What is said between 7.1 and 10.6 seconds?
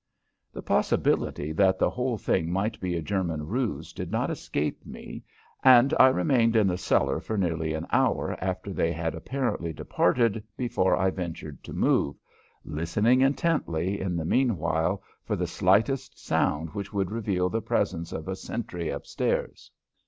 for nearly an hour after they had apparently departed